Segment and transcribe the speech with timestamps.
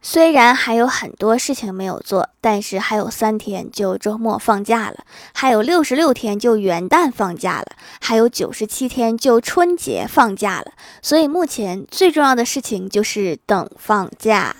[0.00, 4.98] 虽然还有很多事情没有做，但是还有三天就周末放假了，
[5.34, 7.66] 还有六十六天就元旦放假了，
[8.00, 10.72] 还有九十七天就春节放假了。
[11.02, 14.54] 所以目前最重要的事情就是等放假。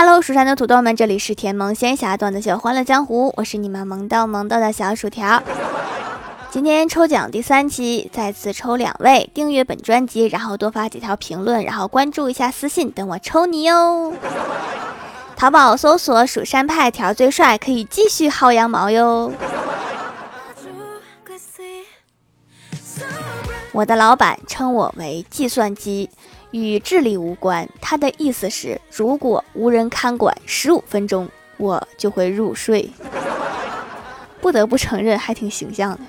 [0.00, 5.42] Hello，蜀山的土豆们，这里是甜萌仙侠段子秀《欢乐江湖》，我是你们萌到萌到的小薯条。
[6.52, 14.12] 今天抽奖第三期，再次抽两位订阅本专辑，然后多发几条评论，然后关注一下私信，等我抽你哟。
[15.34, 19.32] 淘宝搜索“蜀山派条最帅”，可以继续薅羊毛哟。
[23.72, 26.08] 我的老板称我为计算机。
[26.50, 32.90] 与智力无关，他的意思是，如果无人看管十五分钟，我就会入睡。
[34.40, 36.00] 不得不承认，还挺形象的。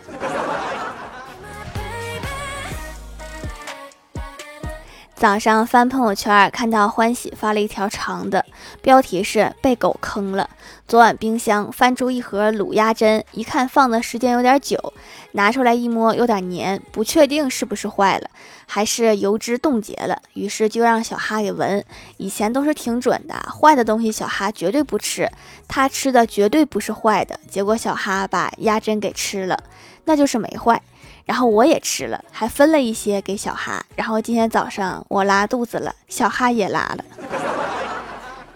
[5.19, 8.45] 早上翻朋友圈，看到欢喜发了一条长的，
[8.81, 10.49] 标题是“被狗坑了”。
[10.87, 14.93] 昨晚冰箱翻出一盒卤鸭胗，一看放的时间有点久，
[15.33, 18.29] 拿出来一摸，有点黏，不确定是不是坏了，
[18.65, 20.21] 还是油脂冻结了。
[20.35, 21.83] 于是就让小哈给闻，
[22.15, 25.29] 以前都是挺准的，坏的东西小哈绝对不吃，
[25.67, 27.37] 他吃的绝对不是坏的。
[27.49, 29.61] 结果小哈把鸭胗给吃了，
[30.05, 30.81] 那就是没坏。
[31.29, 33.85] 然后我也吃了，还分了一些给小哈。
[33.95, 37.05] 然后今天早上我拉肚子了，小哈也拉了。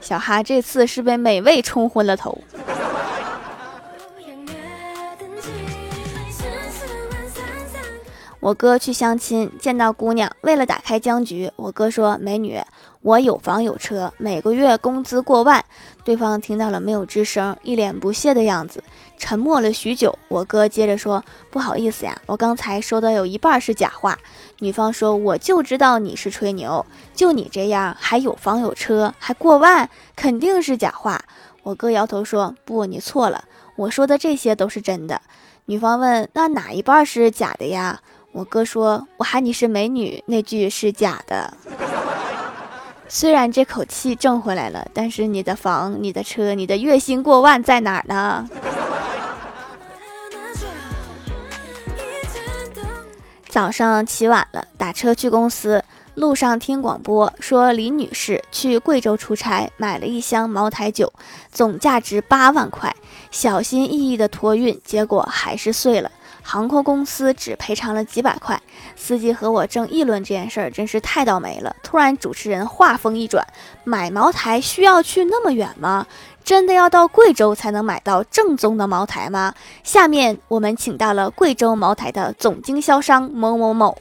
[0.01, 2.35] 小哈这次是被美味冲昏了头。
[8.43, 12.59] 我哥去相亲，见到姑娘，为了打开僵局，我哥说：“美女，
[13.01, 15.63] 我有房有车，每个月工资过万。”
[16.03, 18.83] 对方听到了没有吱声，一脸不屑的样子，
[19.17, 20.19] 沉默了许久。
[20.27, 24.19] 我哥接着说：“不好意思呀，我刚才说的有一半是假话。”
[24.59, 26.85] 女方说：“我就知道你是吹牛，
[27.15, 31.23] 就你这样还有房有车还过万，肯定是假话。”
[31.63, 33.45] 我哥摇头说：“不，你错了，
[33.77, 35.21] 我说的这些都是真的。”
[35.67, 38.01] 女方问：“那哪一半是假的呀？”
[38.33, 41.53] 我哥说：“我喊你是美女，那句是假的。
[43.07, 48.49] 虽然这口气挣回来了，但是你的房、你的车、你的月薪过万在哪儿呢？”
[53.47, 55.83] 早上起晚了，打车去公司，
[56.15, 61.13] 路上听广播说李女士去贵州出差，买了一箱茅台酒，
[61.51, 62.95] 总价值八万块，
[63.29, 66.09] 小心翼翼的托运，结果还是碎了。
[66.43, 68.61] 航空公司只赔偿了几百块，
[68.95, 71.75] 司机和我正议论这件事儿，真是太倒霉了。
[71.81, 73.43] 突然，主持人话锋一转
[73.83, 76.05] ：“买茅台需要去那么远吗？
[76.43, 83.97] 真的要到贵州才能买到正宗的茅台吗？”下面我们请到了贵州茅台的总经销商某某某，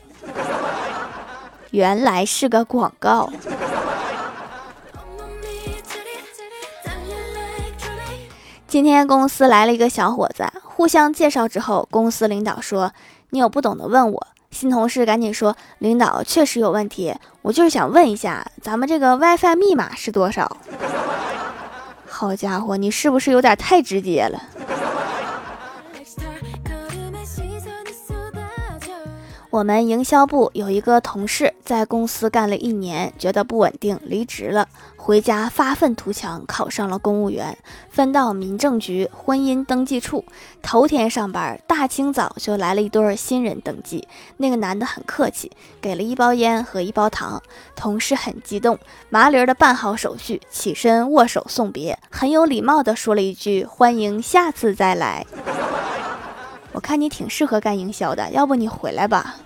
[1.70, 3.32] 原来是个广告。
[8.72, 10.46] 今天公司来了一个小伙子。
[10.64, 12.90] 互相介绍之后，公司领导说
[13.28, 20.56] ：“你有不懂的问我。”新同事赶紧说：“领导确实有问题，我就是想问一下，咱们这个 WiFi 密码是多少？”
[22.08, 24.42] 好家伙，你是不是有点太直接了？
[29.52, 34.66] 我们营销部有一个同事在公司干了一年，觉得不稳定，离职了。
[34.96, 37.58] 回家发愤图强，考上了公务员，
[37.90, 40.24] 分到民政局婚姻登记处。
[40.62, 44.08] 头天上班，大清早就来了一对新人登记。
[44.38, 45.52] 那个男的很客气，
[45.82, 47.42] 给了一包烟和一包糖。
[47.76, 48.78] 同事很激动，
[49.10, 55.26] 麻利的办好手续，起身握手送别，很有礼貌的说了一句：“欢迎下次再来。”
[56.72, 59.36] 我看你挺适合干营销的，要不你回来吧。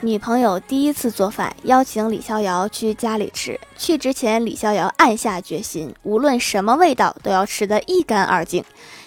[0.00, 3.58] 女朋友第一次做饭，邀请李逍遥去家里吃。
[3.78, 8.62] 去之前，李逍遥暗下决心，无论什么味道都要吃得一干二净。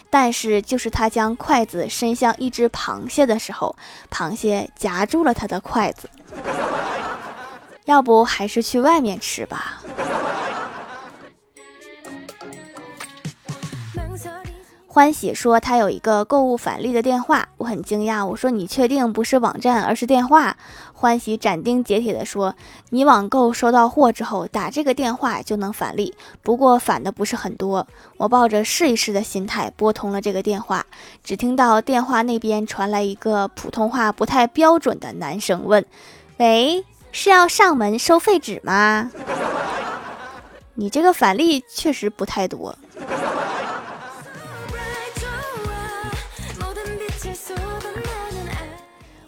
[0.10, 3.76] 但是，就是他将筷子伸向一只螃蟹的时候，
[4.10, 6.10] 螃蟹夹住了他的筷子。
[7.86, 9.84] 要不还是去外面吃吧。
[14.98, 18.26] 欢喜说他有一个购物返利的电话，我很惊讶。
[18.26, 20.58] 我说你确定不是网站，而是电话？
[20.92, 22.56] 欢喜斩钉截铁地说，
[22.90, 27.86] 你网购收到货之后打这个电话就能返利，不过返的不是很多。
[28.18, 30.84] 我抱着试一试的心态拨通了这个电话，
[31.24, 35.86] 只听到电话那边传来一个普通话不太标准的男生问
[36.38, 39.12] ：“喂，是要上门收废纸吗？
[40.74, 42.76] 你这个返利确实不太多。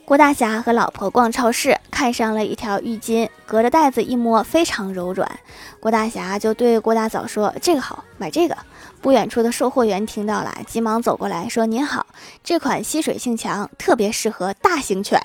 [0.10, 5.40] 郭大侠和老婆逛超市，看上了一条浴巾，隔着袋子一摸，非常柔软。
[5.80, 8.58] 郭大侠就对郭大嫂说：“这个好，买这个。”
[9.02, 12.08] 不远处的售货员听到了，急忙走过来说：“您好，
[12.44, 15.22] 这款吸水性强，特别适合大型犬。”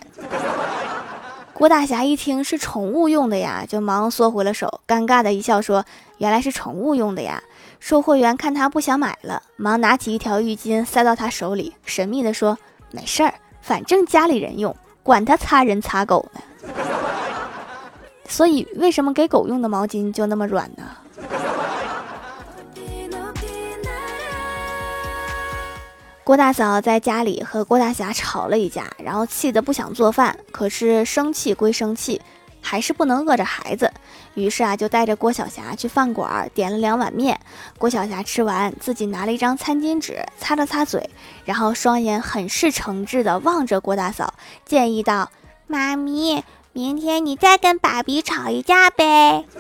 [1.55, 5.83] 郭大侠一听是宠物用的呀，就忙缩回了手，尴尬的一笑说
[6.19, 7.43] ：“原来是宠物用的呀。”
[7.81, 12.59] 售货员看他不想买了，忙拿起一条浴巾塞到他手里，神秘的说
[12.93, 13.33] ：“没事儿。”
[13.65, 16.41] 反正家里人用，管他擦人擦狗呢。
[18.29, 20.85] 所以为什么给狗用的毛巾就那么软呢？
[26.23, 32.21] 郭大嫂在家里和郭大侠吵了一架，然后气得不想做饭，可是生气归生气。
[32.65, 33.93] 还是不能饿着孩子，
[34.33, 37.39] 于是啊，就带着郭晓霞去饭馆点了两碗面。
[37.77, 41.11] 郭晓霞吃完，自己拿了一张餐巾纸擦了擦嘴，
[41.45, 44.33] 然后双眼很是诚挚地望着郭大嫂，
[44.65, 45.31] 建议道
[45.69, 49.45] ：“妈咪，明天你再跟爸比吵一架呗。”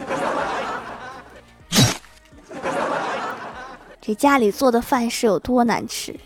[4.01, 6.19] 这家里做的饭是有多难吃？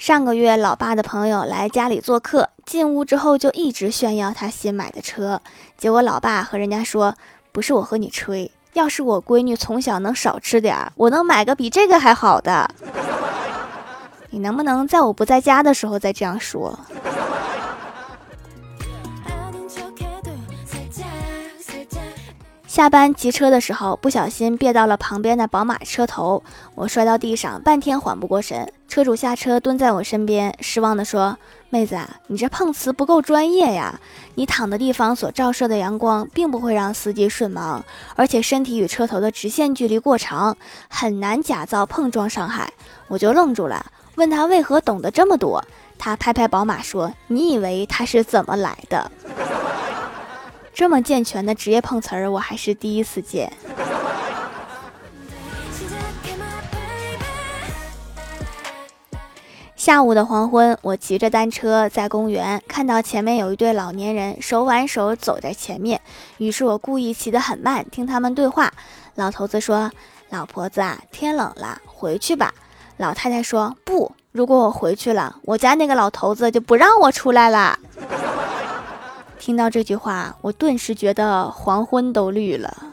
[0.00, 5.42] 上个月，老爸的朋友来家里做客，进屋之后就一直炫耀他新买的车。
[5.76, 7.14] 结果老爸和人家说
[7.52, 12.66] ：“不是我和你吹，要是我闺女从小能少吃点儿，我能买个比这个还好的。
[14.30, 16.78] 你能不能在我不在家的时候再这样说？”
[22.80, 26.42] 下班骑车的时候，不小心别到了旁边的宝马车头，
[26.74, 28.72] 我摔到地上，半天缓不过神。
[28.88, 31.36] 车主下车蹲在我身边，失望地说
[31.68, 34.00] ：“妹子啊，你这碰瓷不够专业呀！
[34.34, 37.82] 你躺的地方所照射的阳光，并不会让司机瞬盲，
[38.16, 40.56] 而且身体与车头的直线距离过长，
[40.88, 42.72] 很难假造碰撞伤害。”
[43.08, 43.84] 我就愣住了，
[44.14, 45.62] 问他为何懂得这么多。
[45.98, 49.12] 他拍拍宝马说：“你以为他是怎么来的？”
[50.80, 53.52] 这么健全的职业碰瓷儿，我还是第一次见。
[59.76, 66.00] 下午的黄昏，我骑着单车在公园，看到前面有一对老年人手挽手走在前面，
[66.38, 68.72] 于是我故意骑得很慢，听他们对话。
[69.16, 69.90] 老头子说
[70.32, 72.54] ：“老婆子啊，天冷了，回去吧。”
[72.96, 77.78] 老太太说：“不，如果我回去了，我家那个老头子就不让我出来了。”
[79.40, 82.89] 听到这句话，我顿时觉得黄昏都绿了。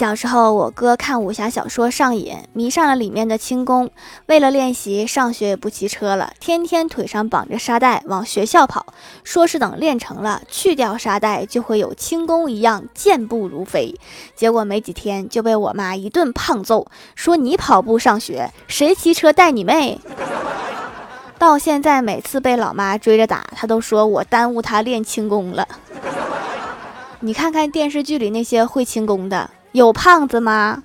[0.00, 3.90] 小时候，我哥看武侠小说上瘾，迷上了里面的轻功。
[4.28, 8.86] 为了练习，上学也不骑车了，天天腿上绑着沙袋往学校跑，
[9.24, 13.94] 说是等练成了，去掉沙袋就会有轻功一样健步如飞。
[14.34, 20.00] 结果没几天就被我妈一顿胖揍，说你跑步上学，谁骑车带你妹？
[21.36, 25.68] 到现在每次被老妈追着打，她都说我耽误她练轻功了。
[27.20, 30.82] 你看看电视剧里那些会轻功的，有胖子吗？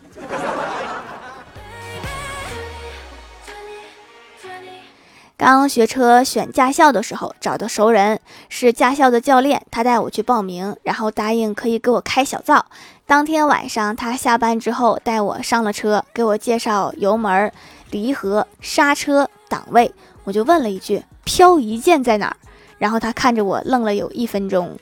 [5.37, 12.65] 刚学车选驾校的时候，找到熟人，是驾校的教练，他带我去报名，然后答应可以给我开小灶。
[13.05, 17.51] 当天晚上，他下班之后带我上了车，给我介绍油门、
[17.91, 19.93] 离合、刹车、档位。
[20.23, 22.37] 我就问了一句：“漂移键在哪儿？”
[22.79, 24.77] 然后他看着我愣了有一分钟。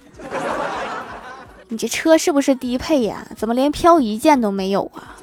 [1.73, 3.25] 你这车是不是低配呀？
[3.35, 5.17] 怎么连漂移键都没有啊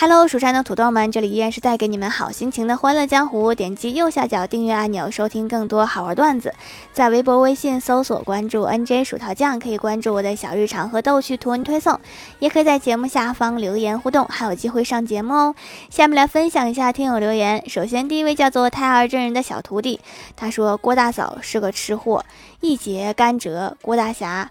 [0.00, 3.52] ？Hello，蜀山的土豆们，这里依然是带给你们好心情的欢乐江湖。
[3.52, 6.54] 点击右下角订阅按钮，收听更多好玩段子。
[6.92, 11.98] 在微博、微信搜索关注 NJ 薯条酱，可以关注我的小日常和逗趣图文推送，
[12.38, 15.54] 也可以在节目下方留言互动，还有机会上节目哦。
[15.90, 17.68] 下面来分享一下听友留言。
[17.68, 19.98] 首先，第一位叫做胎儿真人的小徒弟，
[20.36, 22.24] 他说郭大嫂是个吃货，
[22.60, 24.48] 一节甘蔗，郭大侠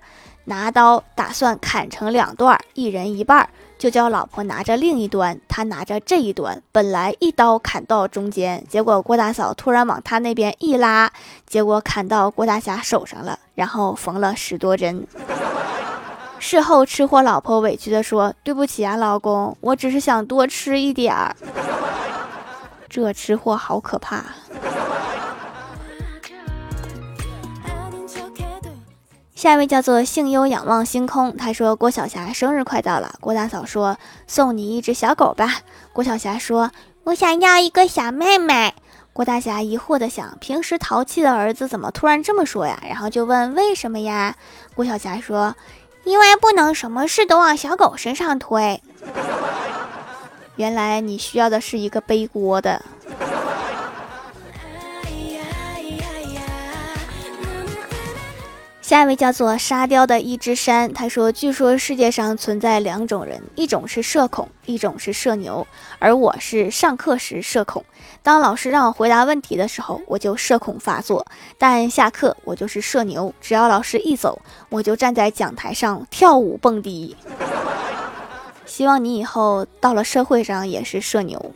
[0.48, 3.48] 拿刀打算砍成两段，一人一半。
[3.78, 6.60] 就叫老婆拿着另一端，他拿着这一端。
[6.72, 11.12] 本来一刀砍到中间，结果郭大嫂突然往他那边一拉，
[11.46, 15.06] 结果砍到郭大侠手上了，然后缝了十多针。
[16.40, 21.36] 事后吃货老婆委屈的说：“对不起啊，老公，我只是想多吃一点儿。”
[22.90, 24.24] 这吃货好可怕。
[29.38, 35.60] 下一位叫做幸优仰望星空，他说郭晓霞生日快到了，郭大嫂说送你一只小狗吧。
[35.94, 36.72] 郭晓霞说，
[37.04, 38.74] 我想要一个小妹妹。
[39.14, 42.82] 郭大侠疑惑的想，平时淘气的儿子怎么突然这么说呀？
[42.90, 44.36] 然后就问为什么呀？
[44.74, 45.56] 郭晓霞说，
[46.04, 48.82] 因为不能什么事都往小狗身上推。
[50.58, 52.82] 原来你需要的是一个背锅的。
[58.88, 65.68] 下一位叫做沙雕的一只山，他说：“据说世界上存在两种人，一种是社恐，一种是社牛。
[66.00, 67.84] 而我是上课时社恐，
[68.24, 71.22] 当老师让我回答问题的时候，我就社恐发作；
[71.58, 77.18] 但下课我就是社牛，只要老师一走，我就站在讲台上跳舞蹦迪。
[78.66, 81.52] 希望你以后到了社会上也是社牛。”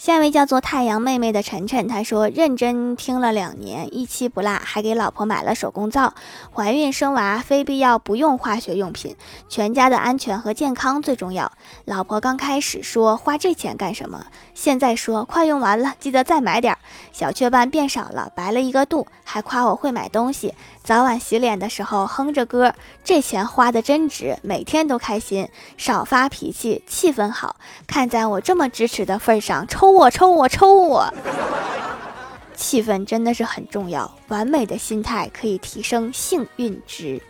[0.00, 6.14] 下一位叫做太阳妹妹的晨晨，她说认真听了两年，一期不落，还给老婆买了手工皂。
[6.50, 9.14] 怀孕生娃非必要不用化学用品，
[9.50, 11.52] 全家的安全和健康最重要。
[11.84, 16.78] 老婆刚开始说花这钱干什么，现在说快用完了，记得再买点儿。
[17.12, 20.54] 小雀斑变少了，白了一个度，还夸我会买东西。
[20.90, 27.54] 早晚洗脸的时候哼着歌，这钱花的真值，每天都开心，少发脾气，气氛好。
[27.86, 31.14] 看在我这么支持的份上，抽我抽我抽我，
[32.56, 37.22] 气氛真的是很重要，完美的心态可以提升幸运值。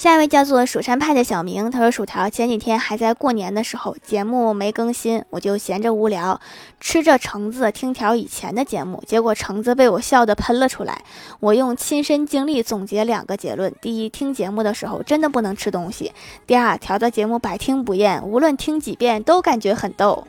[0.00, 6.40] 下一位叫做蜀山派的小明，他说：“薯条前几天还在过年的时候，节目没更新，我就闲着无聊，
[6.80, 11.02] 吃着橙子听条以前的节目，结果橙子被我笑得喷了出来。
[11.40, 16.10] 我用亲身经历总结两个结论：第一，听节目的时候真的不能吃东西；
[16.46, 20.26] 第二，条的节目百听不厌，无论听几遍都感觉很逗。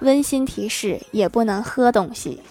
[0.00, 2.42] 温馨提示：也不能喝东西。”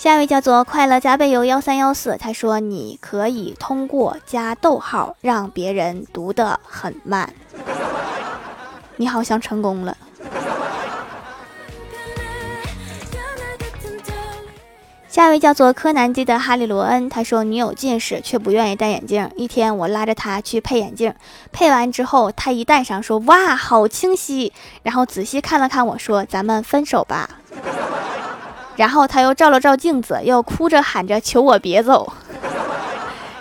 [0.00, 7.30] 下一位叫做快乐加倍油幺三幺四，他说你可以通过加逗号让别人读得很慢。
[8.96, 9.94] 你好像成功了。
[15.06, 19.30] 下一位叫做柯南基的哈利罗恩，他说女友近视却不愿意戴眼镜。
[19.36, 21.14] 一天我拉着他去配眼镜，
[21.52, 27.39] 配完之后他一戴上说哇好清晰，然后仔细看了看我说咱们分手吧。
[28.76, 32.12] 然后他又照了照镜子，又哭着喊着求我别走。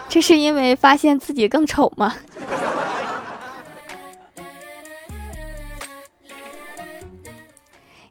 [0.07, 2.15] 这是因为发现自己更丑吗？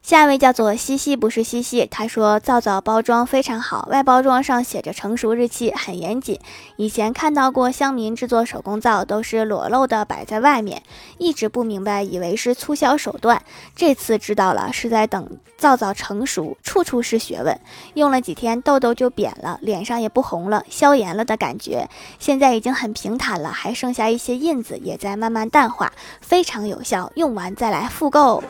[0.09, 1.87] 下一位叫做西西，不是西西。
[1.91, 6.41] 他说皂皂包装非常好，外包装上写着成熟日期，很严谨。
[6.77, 10.83] 以前看到过乡民制作手工皂都是裸露的摆在外面，
[11.19, 13.43] 一直不明白，以为是促销手段。
[13.77, 17.61] 这次知道了，是在等皂皂成熟，处处是学问。
[17.93, 21.87] 用了几天，痘痘就扁了，脸上也不红了，消炎了的感觉。
[22.19, 27.13] 现在已经很平坦了，还剩下一些印子，也在慢慢淡化，非常有效。
[27.17, 28.43] 用完再来复购。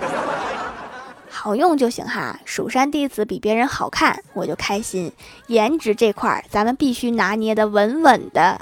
[1.31, 5.13] 好用就行哈，蜀山弟子比别人好看，我就开心。
[5.47, 8.61] 颜值这块儿，咱们必须拿捏的稳稳的。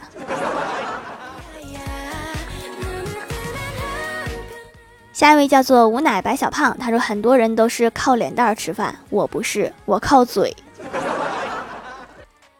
[5.12, 10.54] 下一位叫做无奶白小胖，他说很多人都是靠脸蛋吃饭，我不是，我靠嘴。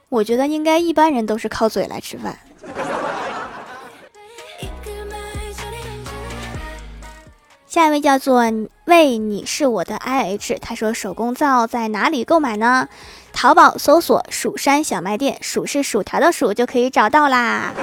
[0.08, 2.38] 我觉得应该一般人都是靠嘴来吃饭。
[7.76, 8.42] 下一位叫做
[8.86, 12.88] 为你是我的 I H，他说手工皂在哪里购买呢？
[13.34, 17.74] 淘宝搜索蜀山小卖店，蜀是薯条的蜀就可以找到啦。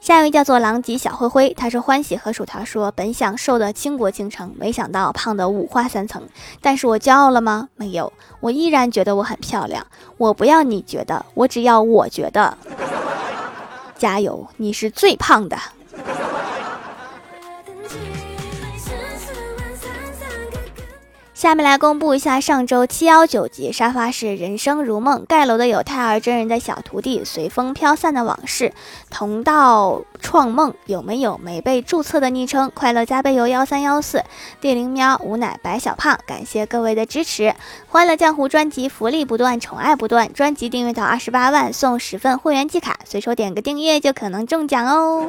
[0.00, 6.22] 下一位叫做狼藉小灰灰，他说欢喜和薯条说本想瘦的倾国倾城，没想到胖的五花三层。
[6.62, 7.68] 但是我骄傲了吗？
[7.76, 9.86] 没有，我依然觉得我很漂亮。
[10.16, 12.56] 我不要你觉得，我只要我觉得。
[14.02, 15.56] 加油，你是最胖的。
[21.42, 28.72] 下面来公布一下上周七幺九集沙发是人生如梦盖楼的有太儿真人的小徒弟随风飘散的往事。
[29.10, 32.70] 同道创梦有没有没被注册的昵称？
[32.72, 34.22] 快乐加倍油幺三幺四。
[34.60, 37.52] 地灵喵吾乃白小胖感谢各位的支持。
[37.88, 45.28] 欢乐江湖专辑福利不断宠爱不断专辑订阅到二十八万送十份会员季卡随手点个订阅就可能中奖哦。